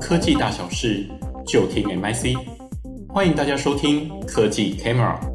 [0.00, 1.08] 科技大小事，
[1.46, 2.36] 就听 MIC。
[3.08, 5.31] 欢迎大家收听科技 Camera。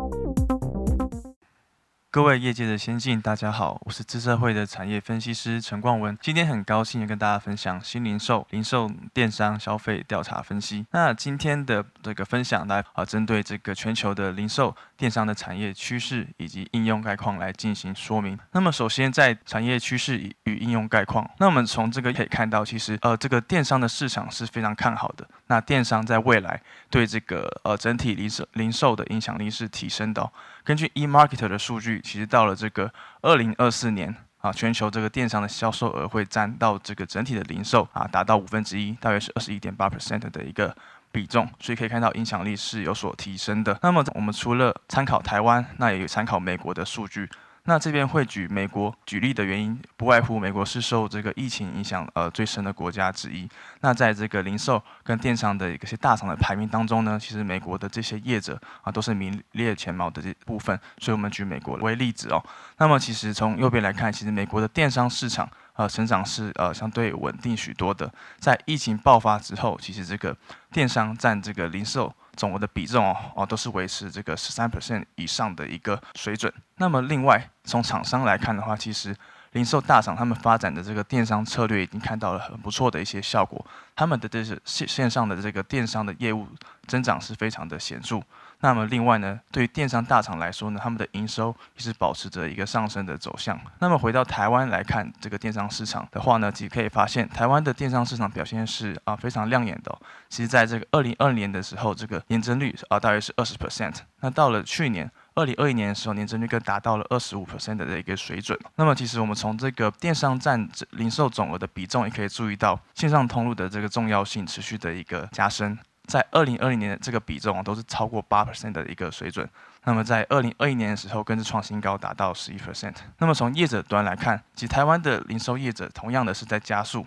[2.17, 6.17] 各位业界的先进，大家好，我是资社会的产业分析师陈冠文。
[6.19, 10.83] 今天很高兴跟大家分享新零售、零售电商消费调查分析。
[10.89, 18.35] 那今天的这个分享来啊，针对这个全球的零售电商的产业趋势以及应用概况来进行说明。
[18.51, 25.27] 那么首先在产业趋势与应用概况，那我们从这个可以看到，其实呃这个电商的市场是非常看好的。
[25.45, 26.59] 那电商在未来
[26.89, 30.27] 对这个呃整体零售零售的影响力是提升的。
[30.67, 40.75] 根据 eMarketer 的数据，其实到了这个二零二四年啊，全球这个电商的销售额会占到这个整体的零售啊，达到五分之一，大约是二十一点八 percent 的一个
[41.09, 43.79] 比重，所以可以看到影响力是有所提升的。
[43.81, 47.29] 那么我们除了参考台湾，那也有参考美国的数据。
[47.69, 53.45] 那这边会举美国举例的原因，不外乎美国是受这个疫情影响呃最深的国家之一。
[53.81, 60.79] 那在这个零售跟电商的一些大厂的排名当中呢，其实美国的这些业者啊都是名列前茅的这部分。
[60.99, 62.41] 所以我们举美国为例子哦。
[62.77, 68.09] 那么其实从右边来看，其实美国的电商市场呃成长是呃相对稳定许多的。
[68.39, 70.33] 在疫情爆发之后，其实这个
[70.71, 72.15] 电商占这个零售。
[72.37, 76.53] 总额的比重哦哦都是维持这个十三 percent 以上的一个水准。
[76.77, 79.13] 那么另外从厂商来看的话，其实
[79.53, 83.65] 零售大厂他们发展的这个电商策略已经看到了很不错的一些效果，
[83.95, 86.47] 他们的这是线线上的这个电商的业务
[86.85, 88.21] 增长是非常的显著。
[88.59, 93.59] 那么另外呢，对于电商大厂来说呢，他们的营收也是保持着一个上升的走向。
[93.79, 99.95] 那么回到台湾来看这个电商市场的话呢，其实可以发现台湾的电商市场表现是啊非常亮眼的。
[100.29, 103.95] 其实在这个二零二零年的时候，这个年增率啊大约是二十 percent。
[104.21, 108.57] 那到了去年二零二一年的时候，年增率更达到了二十五 percent 的一个水准。
[108.75, 115.77] 那么其实我们从这个电商占零售总额的比重，也可以注意到线上通路的这个重要性持续的一个加深。
[116.07, 119.47] 在二零二零年的这个比重啊，都是超过八 percent 的一个水准。
[119.83, 122.95] 那么在二零二一年的时候，更是创新高，达到十一 percent。
[123.19, 127.05] 那么从业者端来看，其实台湾的零售业者同样的是在加速，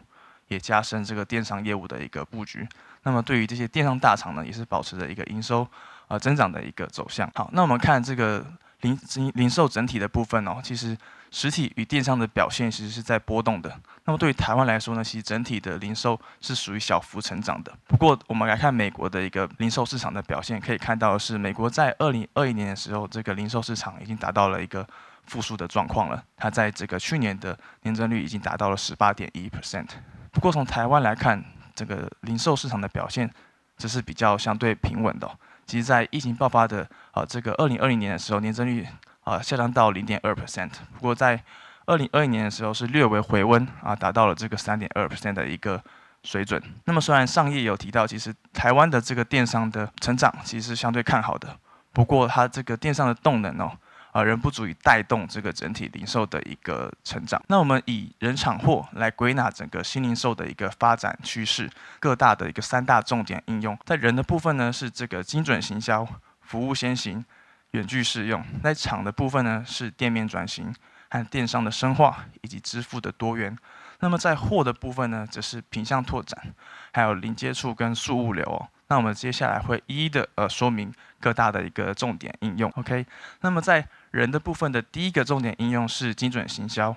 [0.49, 2.67] 也加深这个电商业务的一个布局。
[3.03, 5.67] 那么对于这些电商大厂呢，也是保持着一个营收
[6.09, 7.31] 呃增长的一个走向。
[7.35, 8.45] 好，那我们看这个
[8.81, 10.97] 零零零售整体的部分哦，其实。
[11.33, 13.73] 实体与电商的表现其实是在波动的。
[14.05, 17.73] 那么对于台湾来说呢，其实整体的零售是属于小幅成长的。
[17.87, 24.85] 不过我们来看美国的一个零售市场的表现，可以看到的是，美国在二零二一年的时候，这个零售市场已经达到了一个
[25.25, 26.21] 复苏的状况了。
[26.37, 29.87] 它在这个去年的年增率已经达到了十八点一 percent。
[30.33, 31.41] 不过从台湾来看，
[31.77, 33.33] 这个零售市场的表现
[33.79, 35.31] 只是比较相对平稳的。
[35.71, 38.85] 其实，在疫情爆发的啊这个二零二零年的时候，年增率。
[39.23, 40.71] 啊，下降到零点二 percent。
[40.95, 41.41] 不过在
[41.85, 45.81] 二零二一年的时候是略微回温啊，达到了这个三点二 percent 的一个
[46.25, 46.61] 水准。
[46.87, 51.55] 那么虽然上页有提到，其实台湾的这个电商的成长其实是相对看好的。
[51.93, 53.71] 不过它这个电商的动能哦，
[54.13, 57.43] 啊仍不足以带动这个整体零售的一个成长。
[57.49, 66.07] 那我们以人厂货来归纳整个新零售的一个发展趋势，各大的一个三大重点应用，在人的部分呢是这个精准行销、
[66.41, 67.25] 服务先行。
[67.73, 70.75] 远距适用，在厂的部分呢是店面转型
[71.09, 73.57] 和电商的深化以及支付的多元。
[74.01, 76.53] 那么在货的部分呢，则是品项拓展，
[76.93, 78.67] 还有零接触跟速物流哦。
[78.89, 82.69] 那我们接下来会一一的呃说明各大的一个重点应用。
[82.75, 83.07] OK，
[83.43, 86.97] 那么在人的部分的第一个重点应用是精准行销。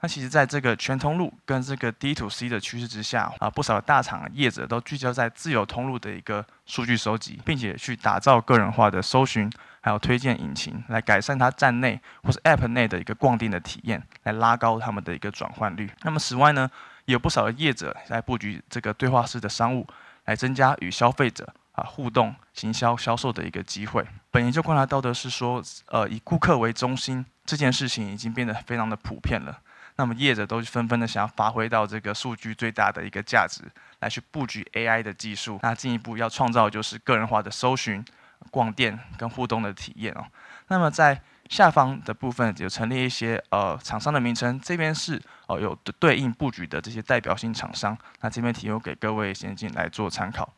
[0.00, 9.50] 那其实，在这个全通路跟这个 D to C 的趋势之下啊，不少大厂业者都聚焦在自有通路的一个数据收集，并且去打造个人化的搜寻。
[9.80, 15.88] 还有推荐引擎来改善它站内或是 App 内的一个逛店的体验，来拉高他们的一个转换率。
[16.02, 16.68] 那么此外呢，
[17.04, 19.86] 有不少的业者在布局这个对话式的商务，
[20.24, 24.04] 来增加与消费者啊互动、行销、销售的一个机会。
[24.32, 29.56] 本研究观察到的是说，呃，以顾客为中心这件事情已经变得非常的普遍了。
[29.94, 33.62] 那么业者都纷纷的想要发挥到这个数据最大的一个价值，
[34.00, 38.04] 来去布局 AI 的技术，那进一步要创造就是个人化的搜寻。
[38.50, 40.24] 逛店跟互动的体验哦，
[40.68, 50.48] 那么在下方的部分有陈列一些呃厂商的名称，这边是哦有对应布局的这些代表性厂商，那这边提供给各位先进来做参考。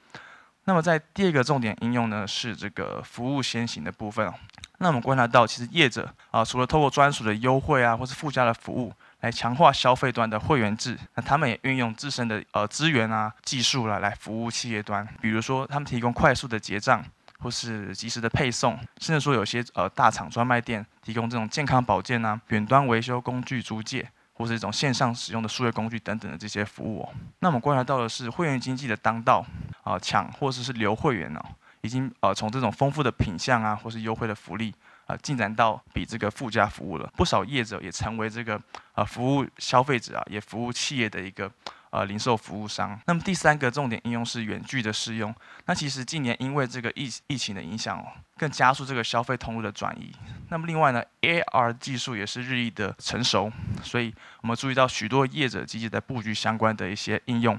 [0.68, 4.30] 那么在第二个重点应用呢是这个服务先行的部分，
[4.76, 17.02] 那我们观察到其实业者啊除了透过专属的优惠啊或是附加的服务来强化消费端的会员制，那他们也运用自身的呃资源啊技术来来服务企业端，比如说他们提供快速的结账。
[17.40, 27.08] 或是及时的配送，甚至说有些呃大厂专卖店提供这种健康保健啊、远端维修工具租借，或是一种线上使用的数位工具等等的这些服务哦。
[27.40, 29.44] 那我们观察到的是，会员经济的当道
[29.82, 31.44] 啊，抢或者是留会员呢，
[31.80, 34.72] 已经呃从这种丰富的品相啊，或是优惠的福利
[35.06, 37.12] 啊，进展到比这个附加服务了。
[37.16, 38.58] 不少业者也成为这个
[38.94, 41.50] 呃服务消费者啊，也服务企业的一个。
[41.90, 42.98] 呃，零售服务商。
[43.06, 45.34] 那么第三个重点应用是远距的适用。
[45.66, 48.04] 那其实近年因为这个疫疫情的影响哦，
[48.36, 50.12] 更加速这个消费通路的转移。
[50.50, 53.50] 那么另外呢，AR 技术也是日益的成熟，
[53.82, 57.58] 所以我们注意到许多业者积极在布局相关的一些应用。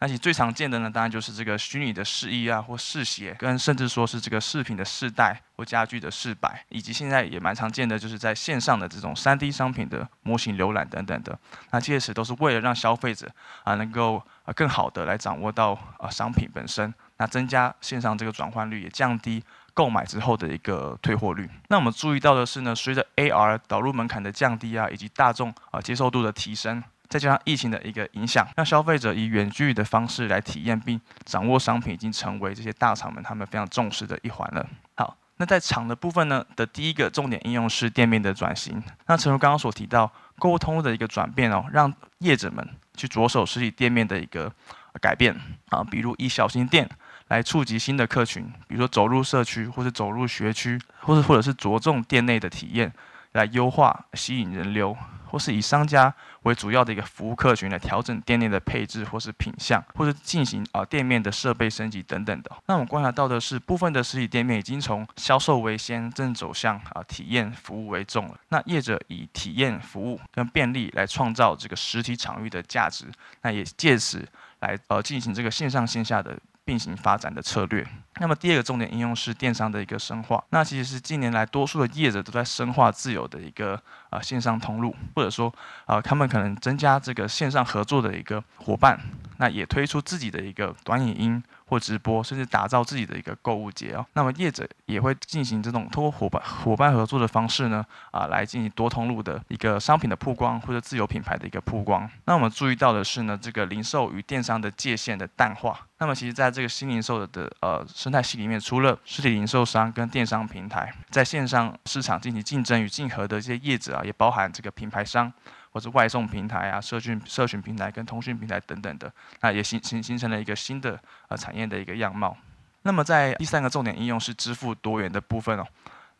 [0.00, 11.36] 那其实最常见的呢，当然就是这个虚拟的试衣啊，或试鞋，跟甚至说是这个饰品的试戴或家具的试摆，以及现在也蛮常见的，就是在线上的这种 3D 商品的模型浏览等等的。
[11.72, 13.28] 那这些事都是为了让消费者
[13.64, 19.42] 啊能够啊更好的来掌握到啊商品本身，那增加线上这个转换率，也降低
[19.74, 21.50] 购买之后的一个退货率。
[21.70, 26.80] 那我们注意到的是呢，随着 AR 导入门槛的降低啊，以及大众啊接受度的提升。
[27.08, 34.66] 再加上疫情的一个影响，让消费者以远距离的方式来体验并掌握商品，已经成为这些大厂们他们非常重视的一环了。
[34.94, 38.82] 好，那在厂的部分呢的第一个重点应用是店面的转型。
[39.06, 44.52] 那诚如刚刚所提到，购物通的一个转变哦，让业者们去着手实体店面的一个
[45.00, 45.34] 改变
[45.70, 46.86] 啊，比如以小型店
[47.28, 52.92] 来触及新的客群，比如说走入社区，或是走入学区，或是或者是着重店内的体验
[53.38, 54.94] 来优化吸引人流。
[55.30, 56.10] 或是以商家
[56.44, 62.50] 为主要的一个服务客群来调整店内的配置，或是品相，或是进行啊店面的设备升级等等的。
[62.64, 68.38] 那我们观察到的是，部分的实体店面已经从销售为先，正走向啊体验服务为重了。
[68.48, 73.04] 那业者以体验服务跟便利来创造这个实体场域的价值，
[73.42, 74.26] 那也借此
[74.60, 76.34] 来呃进行这个线上线下的。
[76.68, 77.82] 并行发展的策略。
[78.20, 80.44] 那么第二个重点应用是电商的一个深化。
[80.50, 83.74] 那其实是近年来多数的业者都在深化自有的一个
[84.10, 85.48] 啊、呃、线上通路，或者说
[85.86, 89.00] 啊、呃、他们可能增加这个线上合作的一个伙伴。
[89.38, 94.04] 那也推出自己的一个短影音或直播，甚至打造自己的一个购物节哦。
[94.12, 102.08] 那么业者也会进行这种通过伙伴伙伴合作的方式呢，啊，来进行多通路的一个商品的曝光或者自有品牌的一个曝光。
[102.26, 105.80] 那我们注意到的是呢，这个零售与电商的界限的淡化。
[105.98, 115.32] 那么其实在这个新零售的的呃生态系里面，除了实体零售商跟电商平台在线上市场进行竞争与竞合的这些业者啊，也包含这个品牌商。
[115.78, 119.08] 或者外送平台啊，社群社群平台跟通讯平台等等的，
[119.42, 122.36] 那也形形形成了一个新的呃产业的一个样貌。
[122.82, 125.64] 那么在第三个重点应用是支付多元的部分哦。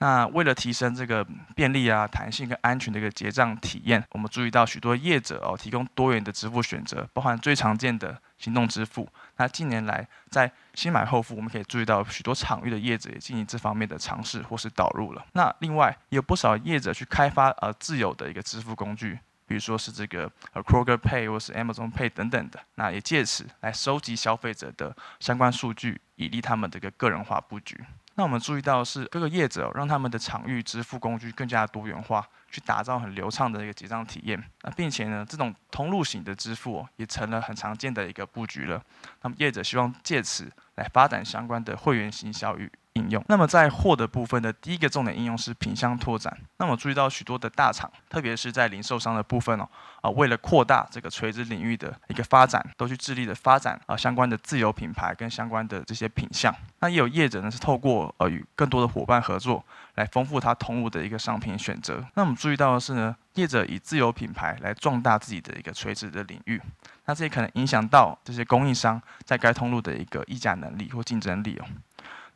[0.01, 1.27] 那为了提升这个
[1.57, 9.09] 便利啊、弹性跟安全的一个结账体验，我们注意到许多业者哦提供多元的支付选择，包含最常见的行动支付。
[9.39, 15.27] 那近年来在先买后付，我们可以注意到许多场域的业者也进行这方面的尝试或是导入了。
[15.33, 19.19] 那另外也有不少业者去开发呃自有的一个支付工具。
[19.49, 27.83] 比如说是这个呃 Kroger Pay 或是 Amazon Pay 等等的，那也借此来收集消费者的相关数据，以利他们的一个个人化布局。
[28.15, 34.43] 那我们注意到是各个业者让他们的场域支付工具更加多元化，去打造很流畅的一个结账体验。
[34.63, 38.83] 那并且呢，这种通路型的支付也成了很常见的一个布局了。
[39.23, 42.69] 那么业者希望借此来发展相关的会员行销与
[42.99, 43.25] 应用。
[43.29, 46.37] 那么在货的部分的第一个重点应用是品相拓展。
[46.59, 49.69] 那么注意到许多的大厂，特别是在零售商的部分哦，
[50.01, 56.55] 啊，为了扩大这个垂直领域的一个发展，都去致力的发展啊相关的自有品牌跟相关的这些品项。
[56.81, 59.65] 那也有业者呢是透过呃与更多的伙伴合作，
[59.95, 62.05] 来丰富它通路的一个商品选择。
[62.15, 66.61] 那我们注意到的是呢，业者以自有品牌来壮大自己的一个垂直的领域，
[67.07, 71.65] 那这也可能影响到这些供应商在该通路的一个议价能力或竞争力哦。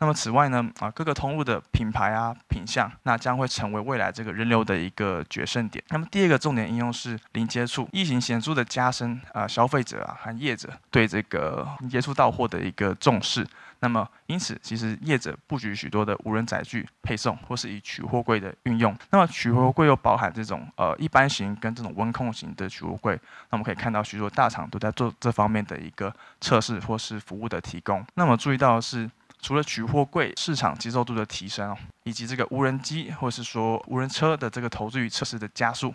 [0.02, 5.82] 那么此外呢，啊各个通路的品牌啊品相，那将会成为未来这个人流的一个决胜点。
[5.90, 13.47] 那么第二个重点应用是零接触，疫情显著的加深啊消费者啊和业者对这个零接触到货的一个重视。
[13.78, 18.97] 那么因此，其实业者布局许多的无人载具配送，或是以取货柜的运用。
[19.11, 23.14] 那么取货柜又包含这种呃一般型跟这种温控型的取货柜。
[23.50, 28.04] 那我们可以看到许多大厂都在做这方面的一个测试或是服务的提供。
[28.14, 29.09] 那么注意到是。
[29.43, 35.93] 除了取货柜市场接受度的提升哦，以及这个无人机或是说无人车的这个投资与测试的加速，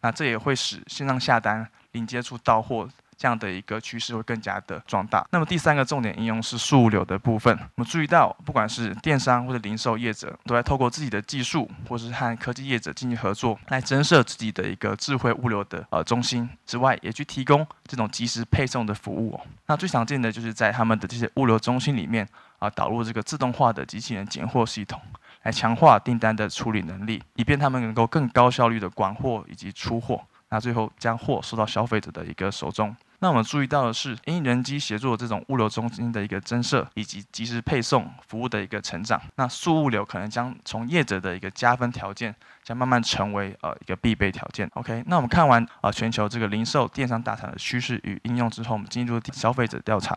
[0.00, 5.24] 那这也会使线上下单、零接触到货这样的一个趋势会更加的壮大。
[5.30, 7.56] 那么第三个重点应用是数物流的部分。
[7.76, 19.40] 我们注意到，不管是电商或者零售业者，都在透过自己的技术或是和科技业者进行合作，来增设自己的一个智慧物流的呃中心之外，也去提供这种即时配送的服务哦。
[19.66, 22.28] 那最常见的就是在他们的这些物流中心里面。
[22.58, 25.00] 啊，导入这个自动化的机器人拣货系统，
[25.42, 30.20] 来强化订单的处理能力，以便他们能够更高效率的管货以及出货。
[30.50, 32.96] 那最后将货送到消费者的一个手中。
[33.18, 44.70] 那我们注意到的是，因人机协作这种物流中心的一个增设，以及即时配送服务的一个成长，那速物流可能将从业者的一个加分条件，将慢慢成为呃一个必备条件。
[44.74, 50.16] OK，那我们看完啊、全球这个零售电商大厂的趋势与应用之后，我们进入消费者调查。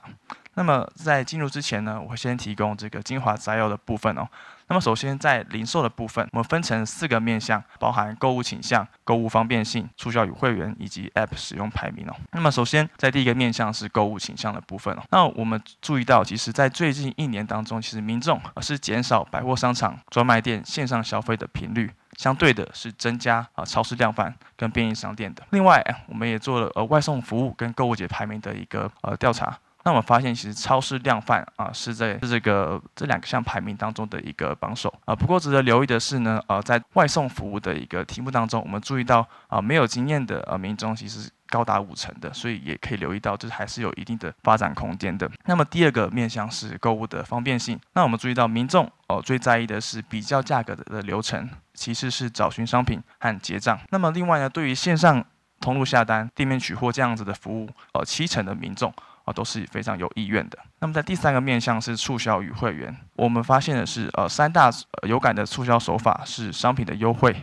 [0.56, 4.28] 那么在进入之前呢，我会先提供这个精华摘要的部分哦。
[4.68, 12.16] 那么首先在零售的部分，我们分成四个面向，包含购物倾向、购物方便性、促销与会员以及 App 使用排名哦。
[12.32, 15.04] 那么首先在第一个面向是购物倾向的部分哦。
[15.10, 25.44] 那我们注意到，其实在最近一年当中，其实民众是减少百货商场、专卖店线上消费的频率，相对的是增加啊超市量贩跟便利商店的。
[25.50, 29.58] 另外，我们也做了呃外送服务跟购物节排名的一个呃调查。
[29.84, 35.16] 那我们发现，其实超市量贩啊是在这个这两项排名当中的一个榜首啊。
[35.16, 45.30] 不过值得留意的是呢，呃，在外送服务的一个题目当中，我们注意到啊，没有经验的呃民众其实高达五成的，所以也可以留意到，这还是有一定的发展空间的。
[45.46, 47.80] 那么第二个面向是购物的方便性。
[47.94, 53.80] 那我们注意到，民众哦最在意的是比较价格的的流程，其次是找寻商品和结账。
[53.90, 55.26] 那么另外呢，对于线上
[55.60, 58.94] 通路下单、店面取货这样子的服务，呃，七成的民众。
[59.32, 60.58] 都是非常有意愿的。
[60.80, 64.72] 那么在第三个面向是促销与会员，我们发现的是，呃，三大
[65.08, 67.36] 有感的促销手法是商品的优惠、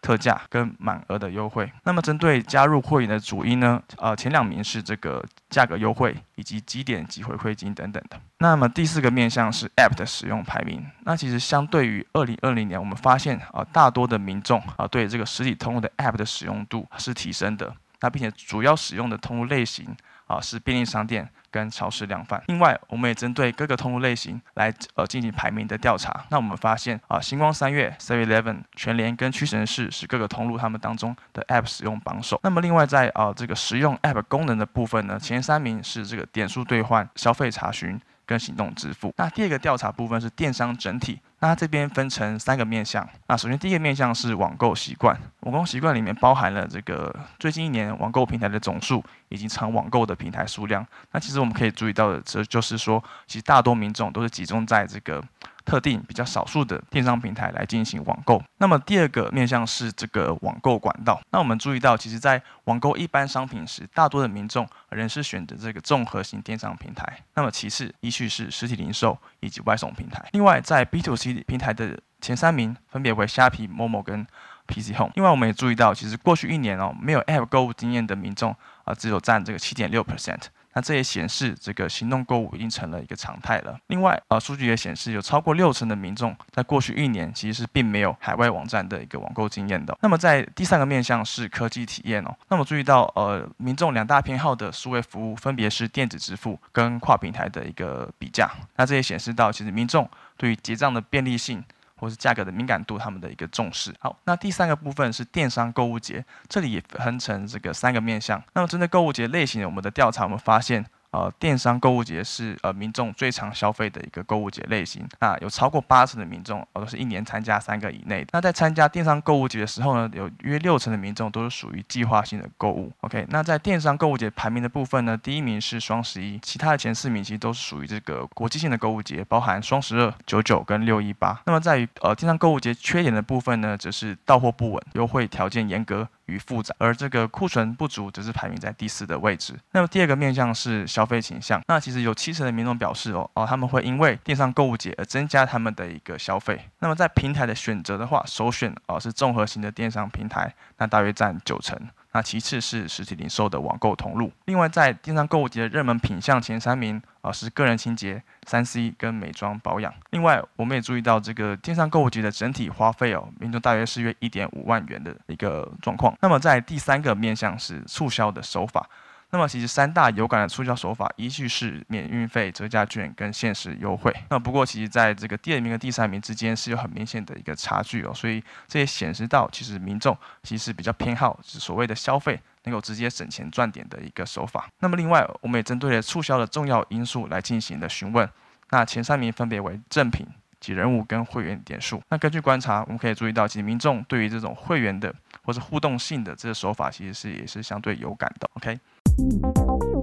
[0.00, 1.70] 特价跟满额的优惠。
[1.84, 8.18] 那么针对加入会员的主因呢，呃，前两名是这个价格优惠以及积点及回馈金等等的。
[8.38, 10.84] 那么第四个面向是 App 的使用排名。
[11.04, 17.74] 那其实相对于二零二零年，我们发现啊，大多的民众啊对这个实体通路的 App 的使用度是提升的。
[18.00, 19.84] 那并且主要使用的通路类型。
[20.28, 22.40] 啊，是便利商店跟超市量贩。
[22.46, 26.24] 另外，我们也针对各个通路类型来呃进行排名的调查。
[26.28, 32.38] 那我们发现啊，星光三月、Seven Eleven、全联跟屈臣氏是各个通路他们当中的 App 使用榜首。
[32.44, 38.00] 那么，另外在啊这个实用 App 功能的部分呢，前三名是这个点数兑换、消费查询。
[38.28, 39.10] 跟行动支付。
[39.16, 43.08] 那第二个调查部分是电商整体，那这边分成三个面向。
[43.26, 50.86] 那首先第一个面向是网购习惯，网购习惯里面包含了这个最近一年网购平台的总数以及常网购的平台数量。
[51.12, 55.24] 那其实我们可以注意到的，这就是说，其实大多民众都是集中在这个。
[55.68, 58.42] 特定比较少数的电商平台来进行网购。
[58.56, 61.20] 那么第二个面向是这个网购管道。
[61.30, 67.22] 那我们注意到，其实，在网购一般商品时，大多的民众仍是选择这个综合型电商平台。
[67.34, 70.26] 那么其次，依序是实体零售以及外送平台。
[70.32, 74.26] 另外，在 B to C 平台的前三名分别为虾皮、Momo 跟
[74.68, 75.12] PC Home。
[75.16, 80.44] 另外，我们也注意到，其实过去一年哦，没有 App 购物经验的民众啊，只有占这个七点六 percent。
[80.78, 83.76] 那这也显示这个行动购物已经成了一个常态了。
[83.88, 89.98] 另外，呃，数据也显示有超过六成的民众在过去一年其实是并没有海外网站的一个网购经验的。
[90.00, 92.32] 那么在第三个面向是科技体验哦。
[92.48, 98.48] 那么注意到，呃，民众两大偏好的数位服务分别是电子支付跟跨平台的一个比价。
[98.76, 101.64] 那这也显示到，其实民众对于结账的便利性。
[101.98, 103.94] 或是价格的敏感度，他们的一个重视。
[103.98, 108.42] 好，那第三个部分是电商购物节，这里也分成这个三个面向。
[108.54, 110.84] 那么针对购物节类型，我们的调查我们发现。
[111.10, 115.08] 呃，电商购物节是呃民众最常消费的一个购物节类型。
[115.20, 118.26] 那有超过八成的民众，哦，都是一年参加三个以内。
[118.32, 122.92] 那在参加电商购物节的时候呢，有约六成的民众都是属于计划性的购物。
[123.00, 131.40] OK，那在电商购物节排名的部分呢，第一名是双十一，其他的前四名其实都是属于这个国际性的购物节，包含双十二、九九跟六一八。
[131.46, 136.06] 那么在于呃电商购物节缺点的部分呢，则是到货不稳、优惠条件严格。
[136.28, 139.54] 与复杂，而这个库存不足则是排名在第四的位置。
[139.72, 146.60] 那么第二个面向是消费倾向，那其实有七成的民众表示哦哦，他们会因为电商购物节而增加他们的一个消费。
[146.78, 151.76] 那么在平台的选择的话，首选哦是综合型的电商平台，那大约占九成。
[152.18, 154.32] 那其次是实体零售的网购通路。
[154.46, 159.94] 另外，在电商购物节的热门品项前三名啊是个人清洁、三 C 跟美妆保养。
[160.10, 166.12] 另外，我们也注意到这个电商购物节的整体花费哦，民众大约是约一点五万元的一个状况。
[166.20, 168.84] 那么在第三个面向是促销的手法。
[169.30, 174.14] 那么其实三大有感的促销手法依据是免运费、折价券跟限时优惠。
[174.30, 184.66] 那不过其实在这个第二名和第三名之间是有很明显的一个差距哦，所以这也显示到其实民众其实比较偏好是所谓的消费能够直接省钱赚点的一个手法。
[184.80, 188.28] 那么另外我们也针对了促销的重要因素来进行的询问。
[188.70, 190.26] 那前三名分别为赠品、
[190.60, 192.02] 及人物跟会员点数。
[192.08, 198.48] 那根据观察，我们可以注意到，其实民众对于这种会员的或是互动性的这个手法，其实是也是相对有感的。
[198.54, 198.78] OK。
[199.18, 199.97] Thank you.